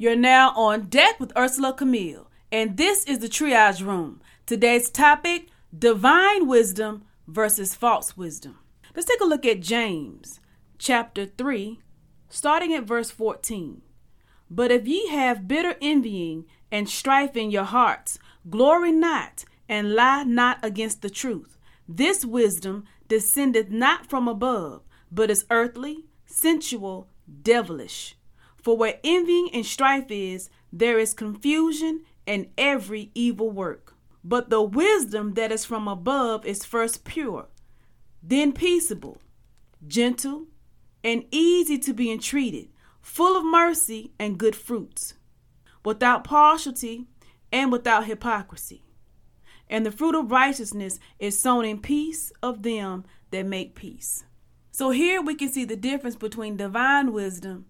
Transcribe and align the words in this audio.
You're 0.00 0.14
now 0.14 0.52
on 0.54 0.82
deck 0.82 1.18
with 1.18 1.34
Ursela 1.34 1.76
Camille, 1.76 2.30
and 2.52 2.76
this 2.76 3.02
is 3.06 3.18
the 3.18 3.26
Triage 3.26 3.84
Room. 3.84 4.20
Today's 4.46 4.90
topic 4.90 5.48
divine 5.76 6.46
wisdom 6.46 7.02
versus 7.26 7.74
false 7.74 8.16
wisdom. 8.16 8.60
Let's 8.94 9.08
take 9.08 9.20
a 9.20 9.24
look 9.24 9.44
at 9.44 9.58
James 9.58 10.38
chapter 10.78 11.26
3, 11.26 11.80
starting 12.28 12.72
at 12.74 12.84
verse 12.84 13.10
14. 13.10 13.82
But 14.48 14.70
if 14.70 14.86
ye 14.86 15.08
have 15.08 15.48
bitter 15.48 15.74
envying 15.82 16.44
and 16.70 16.88
strife 16.88 17.36
in 17.36 17.50
your 17.50 17.64
hearts, 17.64 18.20
glory 18.48 18.92
not 18.92 19.46
and 19.68 19.96
lie 19.96 20.22
not 20.22 20.60
against 20.62 21.02
the 21.02 21.10
truth. 21.10 21.58
This 21.88 22.24
wisdom 22.24 22.84
descendeth 23.08 23.70
not 23.70 24.08
from 24.08 24.28
above, 24.28 24.82
but 25.10 25.28
is 25.28 25.44
earthly, 25.50 26.04
sensual, 26.24 27.08
devilish. 27.42 28.14
For 28.62 28.76
where 28.76 28.98
envying 29.04 29.50
and 29.52 29.64
strife 29.64 30.10
is, 30.10 30.50
there 30.72 30.98
is 30.98 31.14
confusion 31.14 32.04
and 32.26 32.48
every 32.58 33.10
evil 33.14 33.50
work. 33.50 33.94
But 34.24 34.50
the 34.50 34.62
wisdom 34.62 35.34
that 35.34 35.52
is 35.52 35.64
from 35.64 35.88
above 35.88 36.44
is 36.44 36.64
first 36.64 37.04
pure, 37.04 37.48
then 38.22 38.52
peaceable, 38.52 39.22
gentle, 39.86 40.46
and 41.04 41.24
easy 41.30 41.78
to 41.78 41.94
be 41.94 42.10
entreated, 42.10 42.68
full 43.00 43.36
of 43.36 43.44
mercy 43.44 44.12
and 44.18 44.38
good 44.38 44.56
fruits, 44.56 45.14
without 45.84 46.24
partiality 46.24 47.06
and 47.52 47.72
without 47.72 48.06
hypocrisy. 48.06 48.82
And 49.70 49.86
the 49.86 49.92
fruit 49.92 50.14
of 50.14 50.30
righteousness 50.30 50.98
is 51.18 51.38
sown 51.38 51.64
in 51.64 51.80
peace 51.80 52.32
of 52.42 52.62
them 52.62 53.04
that 53.30 53.46
make 53.46 53.74
peace. 53.74 54.24
So 54.70 54.90
here 54.90 55.22
we 55.22 55.34
can 55.34 55.50
see 55.50 55.64
the 55.64 55.76
difference 55.76 56.16
between 56.16 56.56
divine 56.56 57.12
wisdom 57.12 57.66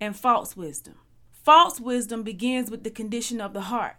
and 0.00 0.16
false 0.16 0.56
wisdom. 0.56 0.94
False 1.30 1.80
wisdom 1.80 2.22
begins 2.22 2.70
with 2.70 2.84
the 2.84 2.90
condition 2.90 3.40
of 3.40 3.52
the 3.52 3.62
heart 3.62 3.96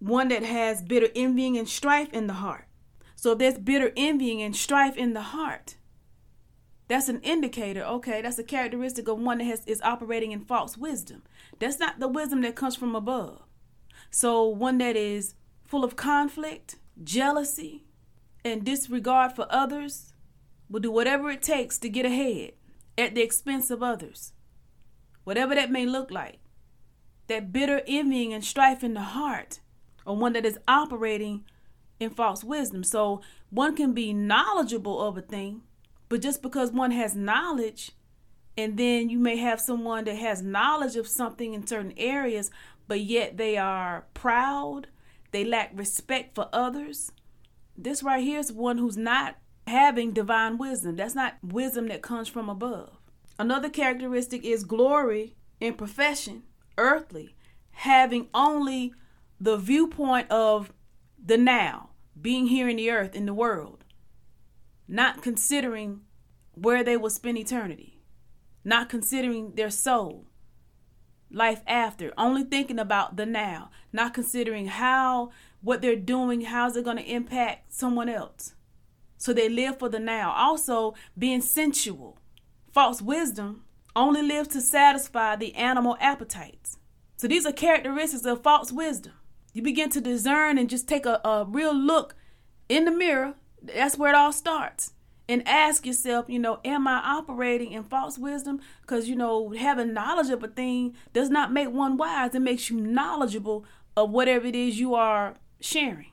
one 0.00 0.28
that 0.28 0.42
has 0.42 0.82
bitter 0.82 1.08
envying 1.14 1.56
and 1.56 1.68
strife 1.68 2.12
in 2.12 2.26
the 2.26 2.34
heart. 2.34 2.64
So 3.14 3.32
if 3.32 3.38
there's 3.38 3.58
bitter 3.58 3.92
envying 3.96 4.42
and 4.42 4.56
strife 4.56 4.96
in 4.96 5.12
the 5.12 5.20
heart, 5.20 5.76
that's 6.88 7.08
an 7.08 7.20
indicator. 7.20 7.84
Okay, 7.84 8.22
that's 8.22 8.38
a 8.38 8.42
characteristic 8.42 9.06
of 9.06 9.18
one 9.18 9.38
that 9.38 9.44
has, 9.44 9.64
is 9.66 9.80
operating 9.82 10.32
in 10.32 10.40
false 10.40 10.76
wisdom. 10.76 11.22
That's 11.58 11.78
not 11.78 12.00
the 12.00 12.08
wisdom 12.08 12.40
that 12.42 12.56
comes 12.56 12.74
from 12.74 12.96
above. 12.96 13.42
So 14.10 14.44
one 14.44 14.78
that 14.78 14.96
is 14.96 15.34
full 15.62 15.84
of 15.84 15.94
conflict, 15.94 16.76
jealousy, 17.04 17.84
and 18.44 18.64
disregard 18.64 19.36
for 19.36 19.46
others 19.50 20.14
will 20.68 20.80
do 20.80 20.90
whatever 20.90 21.30
it 21.30 21.42
takes 21.42 21.78
to 21.78 21.88
get 21.88 22.06
ahead 22.06 22.52
at 22.96 23.14
the 23.14 23.22
expense 23.22 23.70
of 23.70 23.82
others. 23.82 24.32
Whatever 25.30 25.54
that 25.54 25.70
may 25.70 25.86
look 25.86 26.10
like. 26.10 26.40
That 27.28 27.52
bitter 27.52 27.82
envying 27.86 28.34
and 28.34 28.44
strife 28.44 28.82
in 28.82 28.94
the 28.94 29.00
heart 29.00 29.60
or 30.04 30.16
one 30.16 30.32
that 30.32 30.44
is 30.44 30.58
operating 30.66 31.44
in 32.00 32.10
false 32.10 32.42
wisdom. 32.42 32.82
So 32.82 33.20
one 33.48 33.76
can 33.76 33.92
be 33.92 34.12
knowledgeable 34.12 35.00
of 35.00 35.16
a 35.16 35.22
thing, 35.22 35.62
but 36.08 36.20
just 36.20 36.42
because 36.42 36.72
one 36.72 36.90
has 36.90 37.14
knowledge, 37.14 37.92
and 38.58 38.76
then 38.76 39.08
you 39.08 39.20
may 39.20 39.36
have 39.36 39.60
someone 39.60 40.02
that 40.06 40.16
has 40.16 40.42
knowledge 40.42 40.96
of 40.96 41.06
something 41.06 41.54
in 41.54 41.64
certain 41.64 41.94
areas, 41.96 42.50
but 42.88 42.98
yet 42.98 43.36
they 43.36 43.56
are 43.56 44.06
proud, 44.14 44.88
they 45.30 45.44
lack 45.44 45.70
respect 45.72 46.34
for 46.34 46.48
others. 46.52 47.12
This 47.78 48.02
right 48.02 48.24
here 48.24 48.40
is 48.40 48.50
one 48.52 48.78
who's 48.78 48.96
not 48.96 49.36
having 49.68 50.10
divine 50.10 50.58
wisdom. 50.58 50.96
That's 50.96 51.14
not 51.14 51.34
wisdom 51.40 51.86
that 51.86 52.02
comes 52.02 52.26
from 52.26 52.48
above. 52.48 52.99
Another 53.40 53.70
characteristic 53.70 54.44
is 54.44 54.64
glory 54.64 55.34
in 55.60 55.72
profession, 55.72 56.42
earthly, 56.76 57.34
having 57.70 58.28
only 58.34 58.92
the 59.40 59.56
viewpoint 59.56 60.30
of 60.30 60.74
the 61.24 61.38
now, 61.38 61.88
being 62.20 62.48
here 62.48 62.68
in 62.68 62.76
the 62.76 62.90
earth, 62.90 63.14
in 63.14 63.24
the 63.24 63.32
world, 63.32 63.82
not 64.86 65.22
considering 65.22 66.02
where 66.52 66.84
they 66.84 66.98
will 66.98 67.08
spend 67.08 67.38
eternity, 67.38 68.02
not 68.62 68.90
considering 68.90 69.54
their 69.54 69.70
soul, 69.70 70.26
life 71.30 71.62
after, 71.66 72.12
only 72.18 72.44
thinking 72.44 72.78
about 72.78 73.16
the 73.16 73.24
now, 73.24 73.70
not 73.90 74.12
considering 74.12 74.66
how 74.66 75.30
what 75.62 75.80
they're 75.80 75.96
doing, 75.96 76.42
how's 76.42 76.76
it 76.76 76.84
going 76.84 76.98
to 76.98 77.10
impact 77.10 77.72
someone 77.72 78.10
else. 78.10 78.52
So 79.16 79.32
they 79.32 79.48
live 79.48 79.78
for 79.78 79.88
the 79.88 79.98
now. 79.98 80.30
Also, 80.32 80.92
being 81.16 81.40
sensual. 81.40 82.19
False 82.72 83.02
wisdom 83.02 83.64
only 83.96 84.22
lives 84.22 84.48
to 84.48 84.60
satisfy 84.60 85.36
the 85.36 85.54
animal 85.54 85.96
appetites. 86.00 86.78
So 87.16 87.26
these 87.26 87.44
are 87.44 87.52
characteristics 87.52 88.24
of 88.24 88.42
false 88.42 88.72
wisdom 88.72 89.12
you 89.52 89.62
begin 89.62 89.90
to 89.90 90.00
discern 90.00 90.58
and 90.58 90.70
just 90.70 90.88
take 90.88 91.06
a, 91.06 91.20
a 91.24 91.44
real 91.46 91.74
look 91.74 92.14
in 92.68 92.84
the 92.84 92.90
mirror. 92.90 93.34
That's 93.62 93.98
where 93.98 94.10
it 94.10 94.16
all 94.16 94.32
starts. 94.32 94.92
And 95.28 95.46
ask 95.46 95.86
yourself, 95.86 96.26
you 96.28 96.40
know, 96.40 96.58
am 96.64 96.88
I 96.88 97.00
operating 97.04 97.72
in 97.72 97.84
false 97.84 98.18
wisdom? 98.18 98.60
Because, 98.82 99.08
you 99.08 99.14
know, 99.14 99.50
having 99.50 99.94
knowledge 99.94 100.30
of 100.30 100.42
a 100.42 100.48
thing 100.48 100.96
does 101.12 101.30
not 101.30 101.52
make 101.52 101.70
one 101.70 101.96
wise. 101.96 102.34
It 102.34 102.40
makes 102.40 102.68
you 102.68 102.80
knowledgeable 102.80 103.64
of 103.96 104.10
whatever 104.10 104.46
it 104.46 104.56
is 104.56 104.80
you 104.80 104.94
are 104.94 105.36
sharing. 105.60 106.10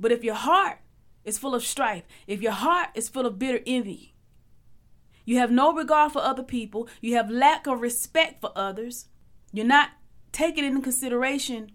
But 0.00 0.12
if 0.12 0.24
your 0.24 0.34
heart 0.34 0.78
is 1.24 1.36
full 1.36 1.54
of 1.54 1.64
strife, 1.64 2.04
if 2.26 2.40
your 2.40 2.52
heart 2.52 2.88
is 2.94 3.08
full 3.08 3.26
of 3.26 3.38
bitter 3.38 3.60
envy, 3.66 4.13
you 5.24 5.38
have 5.38 5.50
no 5.50 5.72
regard 5.72 6.12
for 6.12 6.22
other 6.22 6.42
people, 6.42 6.88
you 7.00 7.14
have 7.16 7.30
lack 7.30 7.66
of 7.66 7.80
respect 7.80 8.40
for 8.40 8.52
others, 8.56 9.06
you're 9.52 9.64
not 9.64 9.90
taking 10.32 10.64
into 10.64 10.80
consideration 10.80 11.70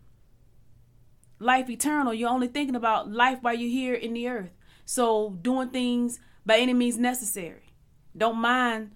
life 1.39 1.69
eternal. 1.69 2.13
You're 2.13 2.29
only 2.29 2.47
thinking 2.47 2.75
about 2.75 3.11
life 3.11 3.39
while 3.41 3.55
you're 3.55 3.69
here 3.69 3.93
in 3.93 4.13
the 4.13 4.27
earth. 4.27 4.51
So 4.85 5.37
doing 5.41 5.69
things 5.69 6.19
by 6.45 6.57
any 6.57 6.73
means 6.73 6.97
necessary. 6.97 7.73
Don't 8.15 8.37
mind 8.37 8.91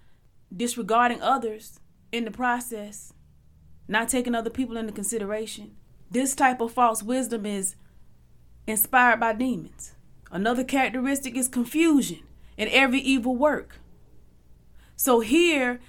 disregarding 0.55 1.21
others 1.21 1.79
in 2.11 2.25
the 2.25 2.31
process, 2.31 3.13
not 3.87 4.09
taking 4.09 4.35
other 4.35 4.49
people 4.49 4.77
into 4.77 4.91
consideration. 4.91 5.75
This 6.11 6.35
type 6.35 6.61
of 6.61 6.73
false 6.73 7.01
wisdom 7.01 7.45
is 7.45 7.75
inspired 8.67 9.19
by 9.19 9.33
demons. 9.33 9.93
Another 10.31 10.63
characteristic 10.63 11.35
is 11.35 11.47
confusion 11.47 12.19
in 12.57 12.67
every 12.69 12.99
evil 12.99 13.35
work. 13.35 13.77
So 14.95 15.19
here, 15.19 15.79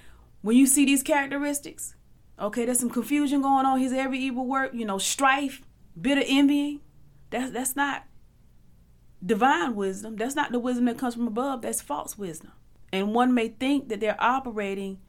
when 0.41 0.57
you 0.57 0.67
see 0.67 0.85
these 0.85 1.03
characteristics, 1.03 1.95
okay, 2.39 2.65
there's 2.65 2.79
some 2.79 2.89
confusion 2.89 3.41
going 3.41 3.65
on. 3.65 3.79
Here's 3.79 3.93
every 3.93 4.19
evil 4.19 4.45
work, 4.45 4.73
you 4.73 4.85
know, 4.85 4.97
strife, 4.97 5.61
bitter 5.99 6.23
envying, 6.25 6.81
that's 7.29 7.51
that's 7.51 7.75
not 7.75 8.05
divine 9.25 9.75
wisdom. 9.75 10.15
That's 10.15 10.35
not 10.35 10.51
the 10.51 10.59
wisdom 10.59 10.85
that 10.85 10.97
comes 10.97 11.15
from 11.15 11.27
above. 11.27 11.61
That's 11.61 11.81
false 11.81 12.17
wisdom. 12.17 12.51
And 12.91 13.13
one 13.13 13.33
may 13.33 13.49
think 13.49 13.89
that 13.89 13.99
they're 13.99 14.21
operating 14.21 14.99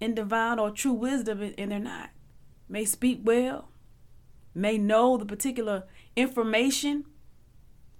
in 0.00 0.14
divine 0.14 0.58
or 0.58 0.70
true 0.70 0.92
wisdom, 0.92 1.40
and 1.56 1.70
they're 1.70 1.78
not. 1.78 2.10
May 2.68 2.84
speak 2.84 3.20
well, 3.22 3.68
may 4.54 4.78
know 4.78 5.16
the 5.16 5.24
particular 5.24 5.84
information 6.16 7.04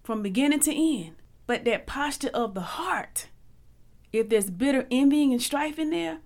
from 0.02 0.22
beginning 0.22 0.60
to 0.60 0.74
end, 0.74 1.16
but 1.46 1.64
that 1.64 1.86
posture 1.86 2.30
of 2.34 2.54
the 2.54 2.60
heart, 2.60 3.28
if 4.18 4.28
there's 4.28 4.50
bitter 4.50 4.86
envying 4.90 5.32
and 5.32 5.42
strife 5.42 5.78
in 5.78 5.90
there, 5.90 6.18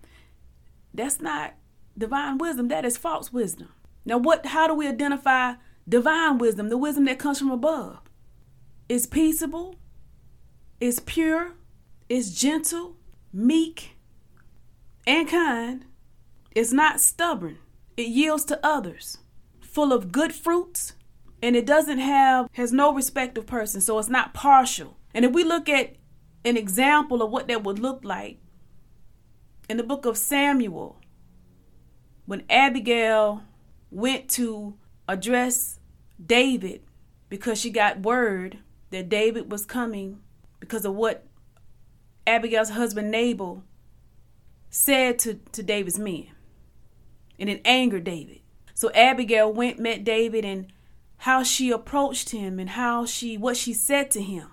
that's 0.92 1.20
not 1.20 1.54
divine 1.96 2.38
wisdom. 2.38 2.68
That 2.68 2.84
is 2.84 2.96
false 2.96 3.32
wisdom. 3.32 3.68
Now, 4.04 4.18
what? 4.18 4.46
How 4.46 4.66
do 4.66 4.74
we 4.74 4.88
identify 4.88 5.54
divine 5.88 6.38
wisdom, 6.38 6.68
the 6.68 6.78
wisdom 6.78 7.04
that 7.06 7.18
comes 7.18 7.38
from 7.38 7.50
above, 7.50 7.98
is 8.88 9.06
peaceable, 9.06 9.76
is 10.80 11.00
pure, 11.00 11.52
is 12.08 12.38
gentle, 12.38 12.96
meek, 13.32 13.96
and 15.06 15.28
kind. 15.28 15.84
It's 16.52 16.72
not 16.72 17.00
stubborn. 17.00 17.58
It 17.96 18.08
yields 18.08 18.44
to 18.46 18.60
others, 18.64 19.18
full 19.60 19.92
of 19.92 20.12
good 20.12 20.34
fruits, 20.34 20.94
and 21.42 21.54
it 21.56 21.66
doesn't 21.66 21.98
have 21.98 22.48
has 22.52 22.72
no 22.72 22.92
respect 22.92 23.38
of 23.38 23.46
person, 23.46 23.80
so 23.80 23.98
it's 23.98 24.08
not 24.08 24.34
partial. 24.34 24.96
And 25.14 25.24
if 25.24 25.32
we 25.32 25.44
look 25.44 25.68
at 25.68 25.96
an 26.44 26.56
example 26.56 27.22
of 27.22 27.30
what 27.30 27.48
that 27.48 27.64
would 27.64 27.78
look 27.78 28.04
like 28.04 28.38
in 29.68 29.76
the 29.76 29.82
book 29.82 30.04
of 30.04 30.16
Samuel, 30.16 30.98
when 32.26 32.44
Abigail 32.50 33.42
went 33.90 34.28
to 34.30 34.74
address 35.08 35.78
David 36.24 36.82
because 37.28 37.60
she 37.60 37.70
got 37.70 38.00
word 38.00 38.58
that 38.90 39.08
David 39.08 39.50
was 39.50 39.64
coming 39.64 40.20
because 40.58 40.84
of 40.84 40.94
what 40.94 41.26
Abigail's 42.26 42.70
husband 42.70 43.10
Nabal 43.10 43.64
said 44.68 45.18
to, 45.20 45.34
to 45.52 45.62
David's 45.62 45.98
men. 45.98 46.28
And 47.38 47.48
it 47.48 47.62
angered 47.64 48.04
David. 48.04 48.40
So 48.74 48.90
Abigail 48.92 49.52
went, 49.52 49.78
met 49.78 50.04
David, 50.04 50.44
and 50.44 50.72
how 51.18 51.42
she 51.42 51.70
approached 51.70 52.30
him 52.30 52.58
and 52.58 52.70
how 52.70 53.04
she 53.04 53.36
what 53.36 53.56
she 53.56 53.72
said 53.72 54.10
to 54.12 54.22
him 54.22 54.48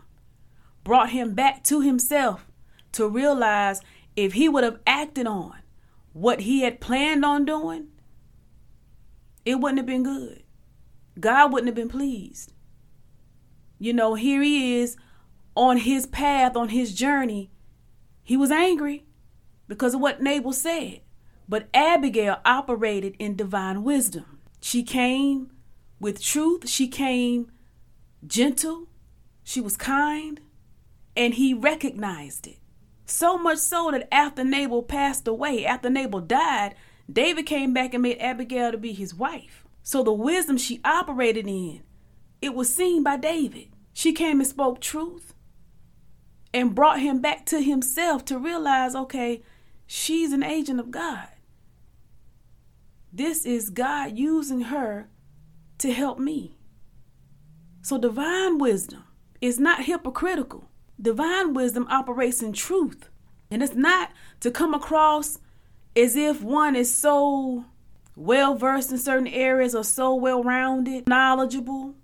brought 0.88 1.10
him 1.10 1.34
back 1.34 1.66
to 1.66 1.82
himself 1.82 2.48
to 2.94 3.10
realize 3.10 3.82
if 4.16 4.32
he 4.32 4.48
would 4.48 4.64
have 4.64 4.80
acted 4.88 5.28
on 5.28 5.54
what 6.14 6.40
he 6.40 6.62
had 6.62 6.80
planned 6.80 7.26
on 7.26 7.44
doing, 7.44 7.90
it 9.44 9.56
wouldn't 9.56 9.80
have 9.80 9.86
been 9.86 10.04
good. 10.04 10.44
God 11.20 11.52
wouldn't 11.52 11.68
have 11.68 11.76
been 11.76 11.90
pleased. 11.90 12.54
You 13.78 13.92
know, 13.92 14.16
here 14.16 14.42
he 14.42 14.80
is 14.80 14.96
on 15.56 15.76
his 15.76 16.06
path, 16.06 16.56
on 16.56 16.70
his 16.70 16.96
journey. 16.96 17.52
He 18.24 18.38
was 18.38 18.50
angry 18.50 19.06
because 19.68 19.94
of 19.94 20.00
what 20.00 20.22
Nabal 20.22 20.54
said. 20.54 21.02
But 21.50 21.68
Abigail 21.74 22.40
operated 22.46 23.18
in 23.20 23.36
divine 23.36 23.84
wisdom. 23.84 24.40
She 24.62 24.84
came 24.84 25.52
with 26.00 26.22
truth, 26.22 26.70
she 26.70 26.88
came 26.88 27.52
gentle, 28.26 28.88
she 29.44 29.60
was 29.60 29.76
kind, 29.76 30.40
and 31.18 31.34
he 31.34 31.54
recognized 31.54 32.48
it. 32.48 32.60
So 33.06 33.38
much 33.38 33.58
so 33.58 33.90
that 33.92 34.08
after 34.14 34.44
Nabal 34.44 34.84
passed 34.84 35.28
away, 35.28 35.66
after 35.66 35.90
Nabal 35.90 36.22
died, 36.22 36.76
David 37.12 37.46
came 37.46 37.74
back 37.74 37.94
and 37.94 38.04
made 38.04 38.20
Abigail 38.20 38.72
to 38.72 38.78
be 38.78 38.94
his 38.94 39.16
wife. 39.16 39.66
So 39.82 40.04
the 40.04 40.14
wisdom 40.14 40.58
she 40.58 40.80
operated 40.86 41.48
in, 41.48 41.82
it 42.42 42.54
was 42.54 42.74
seen 42.74 43.04
by 43.04 43.18
David. 43.18 43.70
She 43.94 44.14
came 44.14 44.40
and 44.40 44.48
spoke 44.48 44.80
truth 44.80 45.34
and 46.54 46.76
brought 46.76 47.00
him 47.00 47.20
back 47.20 47.46
to 47.48 47.62
himself 47.62 48.24
to 48.26 48.38
realize 48.38 48.94
okay, 48.94 49.42
she's 49.88 50.34
an 50.34 50.44
agent 50.44 50.80
of 50.80 50.92
God. 50.92 51.30
This 53.12 53.46
is 53.46 53.70
God 53.72 54.18
using 54.18 54.62
her 54.62 55.10
to 55.80 55.92
help 55.92 56.20
me. 56.20 56.58
So 57.82 57.98
divine 57.98 58.58
wisdom 58.58 59.06
is 59.42 59.58
not 59.58 59.86
hypocritical. 59.86 60.70
Divine 61.02 61.54
wisdom 61.54 61.88
operates 61.90 62.42
in 62.42 62.54
truth. 62.54 63.10
And 63.50 63.64
it's 63.64 63.76
not 63.76 64.12
to 64.42 64.52
come 64.52 64.74
across 64.74 65.40
as 65.96 66.16
if 66.16 66.42
one 66.42 66.76
is 66.76 66.94
so 66.94 67.66
well 68.16 68.56
versed 68.56 68.92
in 68.92 68.98
certain 68.98 69.28
areas 69.28 69.76
or 69.76 69.84
so 69.84 70.14
well 70.14 70.44
rounded, 70.44 71.08
knowledgeable, 71.08 71.96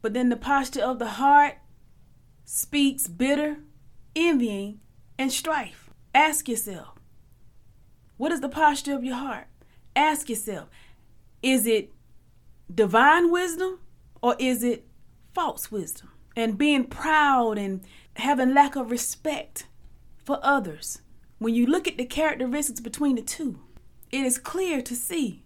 but 0.00 0.14
then 0.14 0.28
the 0.28 0.36
posture 0.36 0.82
of 0.82 0.98
the 0.98 1.08
heart 1.08 1.58
speaks 2.44 3.06
bitter, 3.06 3.58
envying, 4.16 4.80
and 5.18 5.32
strife. 5.32 5.90
Ask 6.14 6.48
yourself, 6.48 6.98
what 8.16 8.32
is 8.32 8.40
the 8.40 8.48
posture 8.48 8.94
of 8.94 9.04
your 9.04 9.16
heart? 9.16 9.46
Ask 9.94 10.28
yourself, 10.28 10.68
is 11.42 11.66
it 11.66 11.92
divine 12.72 13.30
wisdom 13.30 13.80
or 14.22 14.36
is 14.38 14.62
it 14.62 14.86
false 15.34 15.70
wisdom? 15.70 16.10
And 16.36 16.56
being 16.56 16.84
proud 16.84 17.58
and 17.58 17.82
having 18.16 18.54
lack 18.54 18.76
of 18.76 18.90
respect 18.90 19.66
for 20.24 20.38
others. 20.42 21.02
When 21.38 21.54
you 21.54 21.66
look 21.66 21.88
at 21.88 21.96
the 21.96 22.04
characteristics 22.04 22.80
between 22.80 23.16
the 23.16 23.22
two, 23.22 23.60
it 24.10 24.24
is 24.24 24.38
clear 24.38 24.82
to 24.82 24.94
see 24.94 25.44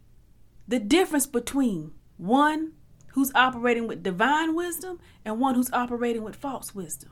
the 0.67 0.81
difference 0.81 1.27
between 1.27 1.93
one 2.17 2.73
who's 3.09 3.33
operating 3.35 3.87
with 3.87 4.03
divine 4.03 4.55
wisdom 4.55 4.99
and 5.25 5.39
one 5.39 5.55
who's 5.55 5.73
operating 5.73 6.23
with 6.23 6.35
false 6.35 6.75
wisdom. 6.75 7.11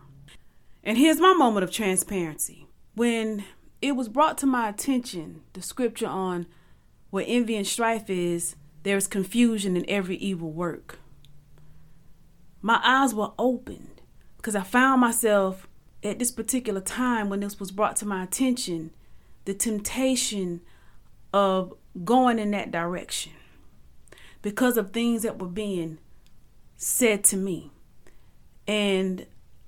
And 0.83 0.99
here's 0.99 1.21
my 1.21 1.33
moment 1.33 1.65
of 1.65 1.71
transparency. 1.71 2.67
When 2.95 3.45
it 3.81 3.93
was 3.93 4.09
brought 4.09 4.37
to 4.39 4.47
my 4.47 4.69
attention 4.69 5.43
the 5.53 5.63
scripture 5.63 6.09
on 6.09 6.47
where 7.11 7.25
envy 7.27 7.57
and 7.57 7.67
strife 7.67 8.11
is, 8.11 8.57
there 8.83 8.97
is 8.97 9.07
confusion 9.07 9.77
in 9.77 9.89
every 9.89 10.17
evil 10.17 10.51
work. 10.51 10.99
My 12.61 12.81
eyes 12.83 13.15
were 13.15 13.33
opened 13.39 14.02
because 14.43 14.57
I 14.57 14.63
found 14.63 15.01
myself 15.01 15.69
at 16.03 16.19
this 16.19 16.33
particular 16.33 16.81
time 16.81 17.29
when 17.29 17.39
this 17.39 17.61
was 17.61 17.71
brought 17.71 17.95
to 17.97 18.07
my 18.07 18.25
attention, 18.25 18.91
the 19.45 19.55
temptation 19.55 20.63
of 21.33 21.73
going 22.05 22.41
in 22.41 22.51
that 22.51 22.73
direction 22.73 23.33
because 24.43 24.77
of 24.77 24.93
things 24.93 25.23
that 25.23 25.39
were 25.39 25.47
being 25.47 25.99
said 26.77 27.23
to 27.23 27.37
me. 27.37 27.71
And 28.67 29.27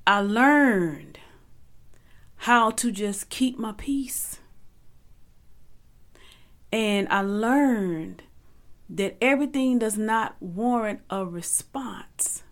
I 0.09 0.21
learned 0.23 1.21
how 2.39 2.73
to 2.73 2.91
just 2.91 3.31
keep 3.31 3.57
my 3.57 3.75
peace. 3.77 4.41
And 6.73 7.07
I 7.11 7.21
learned 7.21 8.25
that 8.91 9.17
everything 9.21 9.79
does 9.79 9.97
not 9.97 10.35
warrant 10.41 11.01
a 11.11 11.25
response. 11.25 12.44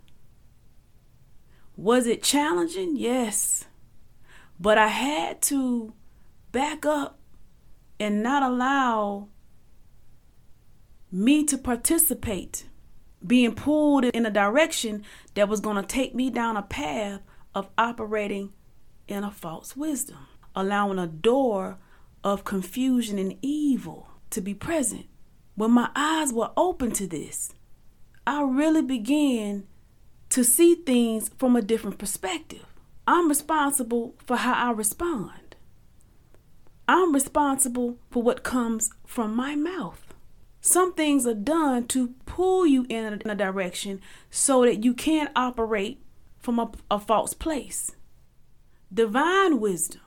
Was 1.76 2.06
it 2.06 2.22
challenging? 2.22 2.96
Yes. 2.96 3.66
But 4.60 4.78
I 4.78 4.88
had 4.88 5.40
to 5.42 5.94
back 6.52 6.84
up 6.84 7.18
and 7.98 8.22
not 8.22 8.42
allow 8.42 9.28
me 11.10 11.44
to 11.44 11.58
participate, 11.58 12.64
being 13.24 13.54
pulled 13.54 14.04
in 14.04 14.26
a 14.26 14.30
direction 14.30 15.04
that 15.34 15.48
was 15.48 15.60
going 15.60 15.76
to 15.76 15.82
take 15.82 16.14
me 16.14 16.30
down 16.30 16.56
a 16.56 16.62
path 16.62 17.20
of 17.54 17.68
operating 17.76 18.52
in 19.08 19.24
a 19.24 19.30
false 19.30 19.76
wisdom, 19.76 20.26
allowing 20.54 20.98
a 20.98 21.06
door 21.06 21.78
of 22.24 22.44
confusion 22.44 23.18
and 23.18 23.36
evil 23.42 24.08
to 24.30 24.40
be 24.40 24.54
present. 24.54 25.06
When 25.54 25.70
my 25.70 25.90
eyes 25.94 26.32
were 26.32 26.50
open 26.56 26.92
to 26.92 27.06
this, 27.06 27.54
I 28.26 28.42
really 28.42 28.82
began 28.82 29.66
to 30.32 30.42
see 30.42 30.74
things 30.74 31.30
from 31.36 31.54
a 31.54 31.60
different 31.60 31.98
perspective. 31.98 32.64
I'm 33.06 33.28
responsible 33.28 34.14
for 34.24 34.38
how 34.38 34.54
I 34.54 34.72
respond. 34.72 35.56
I'm 36.88 37.12
responsible 37.12 37.98
for 38.10 38.22
what 38.22 38.42
comes 38.42 38.90
from 39.06 39.36
my 39.36 39.56
mouth. 39.56 40.14
Some 40.62 40.94
things 40.94 41.26
are 41.26 41.34
done 41.34 41.86
to 41.88 42.14
pull 42.24 42.66
you 42.66 42.86
in 42.88 43.20
a, 43.26 43.34
direction 43.34 44.00
so 44.30 44.62
that 44.64 44.82
you 44.82 44.94
can't 44.94 45.30
operate 45.36 46.00
from 46.38 46.58
a, 46.58 46.70
a 46.90 46.98
false 46.98 47.34
place. 47.34 47.90
Divine 48.90 49.60
wisdom, 49.60 50.00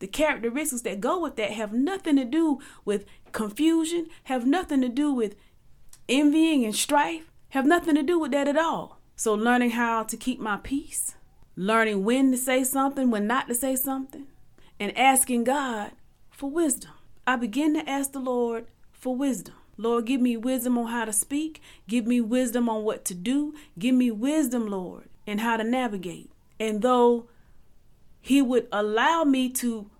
the 0.00 0.06
characteristics 0.06 0.82
that 0.82 1.00
go 1.00 1.18
with 1.20 1.36
that 1.36 1.52
have 1.52 1.72
nothing 1.72 2.16
to 2.16 2.26
do 2.26 2.58
with 2.84 3.06
confusion, 3.32 4.08
have 4.24 4.46
nothing 4.46 4.82
to 4.82 4.90
do 4.90 5.14
with 5.14 5.36
envying 6.06 6.66
and 6.66 6.76
strife, 6.76 7.30
have 7.50 7.64
nothing 7.64 7.94
to 7.94 8.02
do 8.02 8.18
with 8.18 8.32
that 8.32 8.46
at 8.46 8.58
all. 8.58 8.99
So, 9.20 9.34
learning 9.34 9.72
how 9.72 10.04
to 10.04 10.16
keep 10.16 10.40
my 10.40 10.56
peace, 10.56 11.14
learning 11.54 12.04
when 12.04 12.30
to 12.30 12.38
say 12.38 12.64
something, 12.64 13.10
when 13.10 13.26
not 13.26 13.48
to 13.48 13.54
say 13.54 13.76
something, 13.76 14.28
and 14.78 14.96
asking 14.96 15.44
God 15.44 15.90
for 16.30 16.50
wisdom. 16.50 16.92
I 17.26 17.36
begin 17.36 17.74
to 17.74 17.86
ask 17.86 18.12
the 18.12 18.18
Lord 18.18 18.68
for 18.92 19.14
wisdom. 19.14 19.56
Lord, 19.76 20.06
give 20.06 20.22
me 20.22 20.38
wisdom 20.38 20.78
on 20.78 20.86
how 20.86 21.04
to 21.04 21.12
speak. 21.12 21.60
Give 21.86 22.06
me 22.06 22.22
wisdom 22.22 22.66
on 22.70 22.82
what 22.82 23.04
to 23.04 23.14
do. 23.14 23.54
Give 23.78 23.94
me 23.94 24.10
wisdom, 24.10 24.66
Lord, 24.66 25.10
in 25.26 25.36
how 25.36 25.58
to 25.58 25.64
navigate. 25.64 26.30
And 26.58 26.80
though 26.80 27.28
He 28.22 28.40
would 28.40 28.68
allow 28.72 29.24
me 29.24 29.50
to 29.50 29.90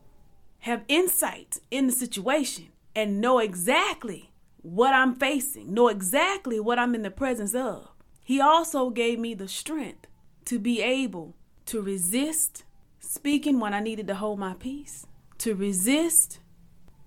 have 0.60 0.82
insight 0.88 1.58
in 1.70 1.88
the 1.88 1.92
situation 1.92 2.68
and 2.96 3.20
know 3.20 3.38
exactly 3.38 4.30
what 4.62 4.94
I'm 4.94 5.14
facing, 5.14 5.74
know 5.74 5.88
exactly 5.88 6.58
what 6.58 6.78
I'm 6.78 6.94
in 6.94 7.02
the 7.02 7.10
presence 7.10 7.54
of, 7.54 7.86
He 8.22 8.40
also 8.40 8.90
gave 8.90 9.18
me 9.18 9.34
the 9.34 9.48
strength 9.48 10.06
to 10.46 10.58
be 10.58 10.80
able 10.82 11.34
to 11.66 11.80
resist 11.80 12.64
speaking 12.98 13.60
when 13.60 13.74
I 13.74 13.80
needed 13.80 14.06
to 14.08 14.14
hold 14.14 14.38
my 14.38 14.54
peace, 14.54 15.06
to 15.38 15.54
resist 15.54 16.40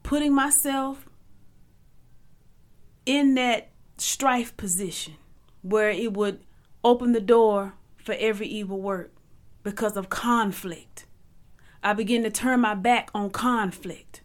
putting 0.04 0.34
myself 0.34 1.08
in 3.06 3.36
that 3.36 3.70
strife 3.98 4.56
position 4.58 5.16
where 5.62 5.90
it 5.90 6.14
would 6.14 6.42
open 6.84 7.14
the 7.14 7.22
door 7.22 7.74
for 7.98 8.16
every 8.20 8.48
evil 8.48 8.82
work 8.82 9.14
because 9.64 9.96
of 9.96 10.10
conflict. 10.10 11.06
I 11.82 11.94
began 11.94 12.24
to 12.24 12.30
turn 12.30 12.60
my 12.60 12.76
back 12.76 13.10
on 13.14 13.30
conflict. 13.30 14.22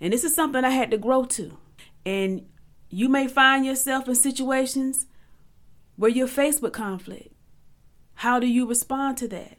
And 0.00 0.12
this 0.12 0.24
is 0.24 0.34
something 0.34 0.64
I 0.64 0.70
had 0.70 0.90
to 0.92 0.98
grow 0.98 1.24
to. 1.24 1.58
And 2.06 2.46
you 2.88 3.08
may 3.08 3.26
find 3.28 3.66
yourself 3.66 4.08
in 4.08 4.14
situations 4.14 5.06
where 5.98 6.10
you're 6.10 6.26
faced 6.26 6.62
with 6.62 6.72
conflict. 6.72 7.34
How 8.14 8.38
do 8.38 8.46
you 8.46 8.66
respond 8.66 9.18
to 9.18 9.28
that? 9.28 9.58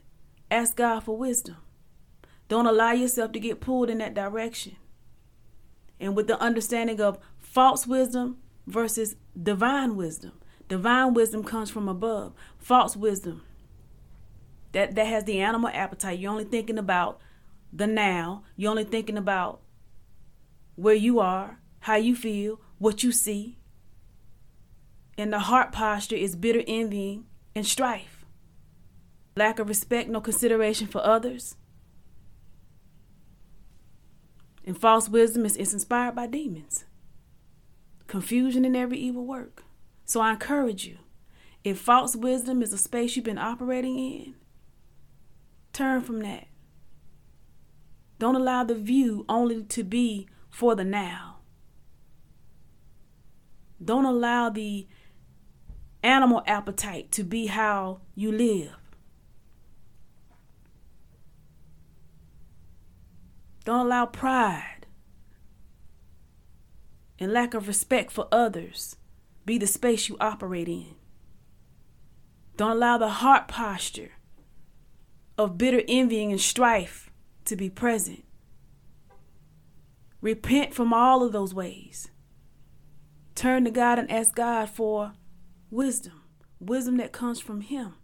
Ask 0.50 0.76
God 0.76 1.04
for 1.04 1.16
wisdom. 1.16 1.58
Don't 2.48 2.66
allow 2.66 2.92
yourself 2.92 3.30
to 3.32 3.38
get 3.38 3.60
pulled 3.60 3.90
in 3.90 3.98
that 3.98 4.14
direction. 4.14 4.76
And 6.00 6.16
with 6.16 6.26
the 6.26 6.40
understanding 6.40 7.00
of 7.00 7.18
false 7.38 7.86
wisdom 7.86 8.38
versus 8.66 9.16
divine 9.40 9.96
wisdom. 9.96 10.32
Divine 10.66 11.14
wisdom 11.14 11.44
comes 11.44 11.70
from 11.70 11.88
above. 11.88 12.32
False 12.58 12.96
wisdom 12.96 13.42
that 14.72 14.94
that 14.94 15.06
has 15.06 15.24
the 15.24 15.40
animal 15.40 15.70
appetite. 15.72 16.18
You're 16.18 16.32
only 16.32 16.44
thinking 16.44 16.78
about 16.78 17.20
the 17.72 17.86
now. 17.86 18.44
You're 18.56 18.70
only 18.70 18.84
thinking 18.84 19.18
about 19.18 19.60
where 20.76 20.94
you 20.94 21.20
are, 21.20 21.60
how 21.80 21.96
you 21.96 22.16
feel, 22.16 22.60
what 22.78 23.02
you 23.02 23.12
see. 23.12 23.58
And 25.18 25.32
the 25.32 25.40
heart 25.40 25.72
posture 25.72 26.16
is 26.16 26.36
bitter 26.36 26.62
envying 26.66 27.26
and 27.54 27.66
strife. 27.66 28.24
Lack 29.36 29.58
of 29.58 29.68
respect, 29.68 30.08
no 30.08 30.20
consideration 30.20 30.86
for 30.86 31.04
others. 31.04 31.56
And 34.64 34.78
false 34.78 35.08
wisdom 35.08 35.44
is, 35.44 35.56
is 35.56 35.72
inspired 35.72 36.14
by 36.14 36.26
demons. 36.26 36.84
Confusion 38.06 38.64
in 38.64 38.76
every 38.76 38.98
evil 38.98 39.24
work. 39.24 39.64
So 40.04 40.20
I 40.20 40.32
encourage 40.32 40.86
you 40.86 40.98
if 41.62 41.78
false 41.78 42.16
wisdom 42.16 42.62
is 42.62 42.72
a 42.72 42.78
space 42.78 43.16
you've 43.16 43.24
been 43.24 43.38
operating 43.38 43.98
in, 43.98 44.34
turn 45.72 46.00
from 46.00 46.20
that. 46.20 46.46
Don't 48.18 48.36
allow 48.36 48.64
the 48.64 48.74
view 48.74 49.24
only 49.28 49.62
to 49.64 49.84
be 49.84 50.28
for 50.50 50.74
the 50.74 50.84
now. 50.84 51.38
Don't 53.82 54.04
allow 54.04 54.50
the 54.50 54.86
animal 56.02 56.42
appetite 56.46 57.10
to 57.12 57.24
be 57.24 57.46
how 57.46 58.00
you 58.14 58.32
live. 58.32 58.76
Don't 63.64 63.86
allow 63.86 64.06
pride 64.06 64.86
and 67.18 67.32
lack 67.32 67.54
of 67.54 67.68
respect 67.68 68.10
for 68.10 68.26
others 68.32 68.96
be 69.44 69.58
the 69.58 69.66
space 69.66 70.08
you 70.08 70.16
operate 70.20 70.68
in. 70.68 70.94
Don't 72.56 72.72
allow 72.72 72.98
the 72.98 73.08
heart 73.08 73.48
posture 73.48 74.12
of 75.36 75.58
bitter 75.58 75.82
envying 75.88 76.30
and 76.30 76.40
strife 76.40 77.10
to 77.44 77.56
be 77.56 77.70
present. 77.70 78.24
Repent 80.20 80.74
from 80.74 80.92
all 80.92 81.22
of 81.22 81.32
those 81.32 81.54
ways. 81.54 82.10
Turn 83.34 83.64
to 83.64 83.70
God 83.70 83.98
and 83.98 84.10
ask 84.10 84.34
God 84.34 84.68
for 84.68 85.12
wisdom, 85.70 86.22
wisdom 86.58 86.96
that 86.98 87.12
comes 87.12 87.40
from 87.40 87.62
Him. 87.62 87.94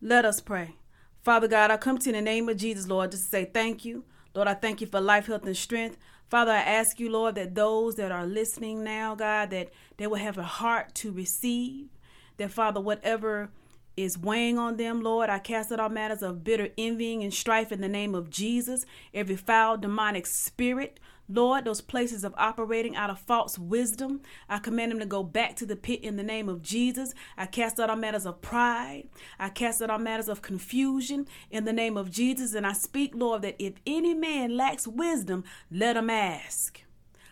Let 0.00 0.24
us 0.24 0.40
pray. 0.40 0.76
Father 1.22 1.48
God, 1.48 1.70
I 1.70 1.78
come 1.78 1.98
to 1.98 2.10
you 2.10 2.16
in 2.16 2.24
the 2.24 2.30
name 2.30 2.48
of 2.48 2.58
Jesus, 2.58 2.86
Lord, 2.86 3.12
just 3.12 3.24
to 3.24 3.30
say 3.30 3.44
thank 3.46 3.84
you. 3.84 4.04
Lord, 4.34 4.48
I 4.48 4.54
thank 4.54 4.80
you 4.80 4.86
for 4.86 5.00
life, 5.00 5.26
health, 5.26 5.46
and 5.46 5.56
strength. 5.56 5.96
Father, 6.28 6.50
I 6.50 6.60
ask 6.60 6.98
you, 7.00 7.10
Lord, 7.10 7.36
that 7.36 7.54
those 7.54 7.94
that 7.94 8.12
are 8.12 8.26
listening 8.26 8.84
now, 8.84 9.14
God, 9.14 9.50
that 9.50 9.70
they 9.96 10.06
will 10.06 10.16
have 10.16 10.36
a 10.36 10.42
heart 10.42 10.94
to 10.96 11.12
receive. 11.12 11.88
That, 12.36 12.50
Father, 12.50 12.80
whatever 12.80 13.50
is 13.96 14.18
weighing 14.18 14.58
on 14.58 14.76
them, 14.76 15.02
Lord. 15.02 15.30
I 15.30 15.38
cast 15.38 15.70
out 15.70 15.80
all 15.80 15.88
matters 15.88 16.22
of 16.22 16.44
bitter 16.44 16.68
envying 16.76 17.22
and 17.22 17.32
strife 17.32 17.70
in 17.70 17.80
the 17.80 17.88
name 17.88 18.14
of 18.14 18.30
Jesus. 18.30 18.84
Every 19.12 19.36
foul 19.36 19.76
demonic 19.76 20.26
spirit, 20.26 20.98
Lord, 21.28 21.64
those 21.64 21.80
places 21.80 22.22
of 22.22 22.34
operating 22.36 22.96
out 22.96 23.08
of 23.08 23.18
false 23.18 23.58
wisdom, 23.58 24.20
I 24.48 24.58
command 24.58 24.92
them 24.92 24.98
to 24.98 25.06
go 25.06 25.22
back 25.22 25.56
to 25.56 25.66
the 25.66 25.76
pit 25.76 26.04
in 26.04 26.16
the 26.16 26.22
name 26.22 26.48
of 26.48 26.60
Jesus. 26.60 27.14
I 27.36 27.46
cast 27.46 27.80
out 27.80 27.88
all 27.88 27.96
matters 27.96 28.26
of 28.26 28.42
pride. 28.42 29.08
I 29.38 29.48
cast 29.48 29.80
out 29.80 29.88
all 29.88 29.98
matters 29.98 30.28
of 30.28 30.42
confusion 30.42 31.26
in 31.50 31.64
the 31.64 31.72
name 31.72 31.96
of 31.96 32.10
Jesus. 32.10 32.52
And 32.52 32.66
I 32.66 32.72
speak, 32.72 33.12
Lord, 33.14 33.42
that 33.42 33.56
if 33.58 33.74
any 33.86 34.12
man 34.12 34.56
lacks 34.56 34.86
wisdom, 34.86 35.44
let 35.70 35.96
him 35.96 36.10
ask. 36.10 36.82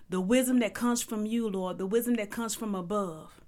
The 0.08 0.20
wisdom 0.20 0.60
that 0.60 0.74
comes 0.74 1.02
from 1.02 1.26
you, 1.26 1.48
Lord, 1.48 1.76
the 1.76 1.86
wisdom 1.86 2.14
that 2.14 2.30
comes 2.30 2.54
from 2.54 2.74
above. 2.74 3.40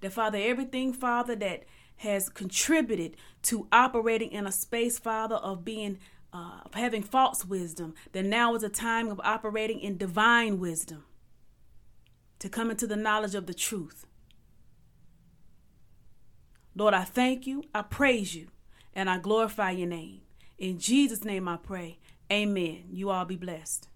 That, 0.00 0.12
Father, 0.12 0.38
everything, 0.40 0.92
Father, 0.92 1.34
that 1.36 1.64
has 1.98 2.28
contributed 2.28 3.16
to 3.42 3.66
operating 3.72 4.30
in 4.30 4.46
a 4.46 4.52
space, 4.52 4.98
Father, 4.98 5.36
of 5.36 5.64
being 5.64 5.98
uh, 6.36 6.60
of 6.66 6.74
having 6.74 7.02
false 7.02 7.44
wisdom, 7.44 7.94
that 8.12 8.24
now 8.24 8.54
is 8.54 8.62
a 8.62 8.68
time 8.68 9.08
of 9.08 9.20
operating 9.24 9.80
in 9.80 9.96
divine 9.96 10.58
wisdom 10.58 11.04
to 12.38 12.48
come 12.48 12.70
into 12.70 12.86
the 12.86 12.96
knowledge 12.96 13.34
of 13.34 13.46
the 13.46 13.54
truth. 13.54 14.06
Lord, 16.74 16.92
I 16.92 17.04
thank 17.04 17.46
you, 17.46 17.64
I 17.74 17.80
praise 17.80 18.34
you, 18.34 18.48
and 18.94 19.08
I 19.08 19.18
glorify 19.18 19.70
your 19.70 19.88
name. 19.88 20.20
In 20.58 20.78
Jesus' 20.78 21.24
name 21.24 21.48
I 21.48 21.56
pray. 21.56 21.98
Amen. 22.30 22.84
You 22.90 23.08
all 23.10 23.24
be 23.24 23.36
blessed. 23.36 23.88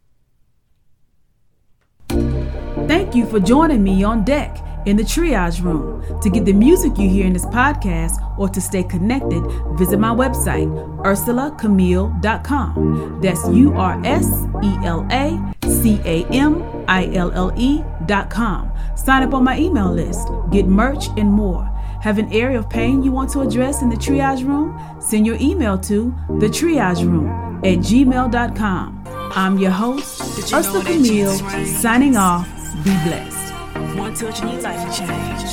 Thank 2.90 3.14
you 3.14 3.24
for 3.24 3.38
joining 3.38 3.84
me 3.84 4.02
on 4.02 4.24
deck 4.24 4.58
in 4.84 4.96
the 4.96 5.04
triage 5.04 5.62
room. 5.62 6.02
To 6.22 6.28
get 6.28 6.44
the 6.44 6.52
music 6.52 6.98
you 6.98 7.08
hear 7.08 7.24
in 7.24 7.32
this 7.32 7.46
podcast 7.46 8.16
or 8.36 8.48
to 8.48 8.60
stay 8.60 8.82
connected, 8.82 9.44
visit 9.78 10.00
my 10.00 10.08
website, 10.08 10.66
urselacamille.com. 11.04 13.20
That's 13.22 13.48
U 13.48 13.74
R 13.74 14.02
S 14.04 14.26
E 14.64 14.76
L 14.82 15.06
A 15.12 15.54
C 15.68 16.00
A 16.04 16.24
M 16.30 16.64
I 16.88 17.06
L 17.14 17.30
L 17.30 17.52
E.com. 17.56 18.72
Sign 18.96 19.22
up 19.22 19.34
on 19.34 19.44
my 19.44 19.56
email 19.56 19.92
list, 19.92 20.28
get 20.50 20.66
merch, 20.66 21.06
and 21.16 21.30
more. 21.30 21.62
Have 22.02 22.18
an 22.18 22.32
area 22.32 22.58
of 22.58 22.68
pain 22.68 23.04
you 23.04 23.12
want 23.12 23.30
to 23.34 23.42
address 23.42 23.82
in 23.82 23.88
the 23.88 23.94
triage 23.94 24.44
room? 24.44 24.76
Send 25.00 25.28
your 25.28 25.36
email 25.40 25.78
to 25.78 26.12
the 26.40 26.48
triage 26.48 27.04
room 27.04 27.28
at 27.58 27.78
gmail.com. 27.78 29.04
I'm 29.36 29.58
your 29.58 29.70
host, 29.70 30.20
Ursela 30.52 30.84
Camille, 30.84 31.38
signing 31.66 32.16
off. 32.16 32.59
Be 32.76 32.96
blessed. 33.04 33.52
One 33.98 34.14
touch 34.14 34.40
and 34.40 34.52
your 34.52 34.62
life 34.62 34.86
will 34.86 34.94
change. 34.94 35.52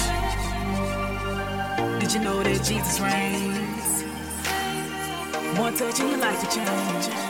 Did 2.00 2.14
you 2.14 2.20
know 2.22 2.44
that 2.44 2.64
Jesus 2.64 3.00
reigns? 3.02 4.04
One 5.60 5.76
touch 5.76 6.00
and 6.00 6.10
your 6.12 6.20
life 6.20 6.42
will 6.42 6.52
change. 6.52 7.27